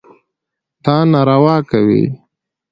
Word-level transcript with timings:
دا 0.83 0.97
ناروا 1.11 1.55
کوي. 1.69 2.03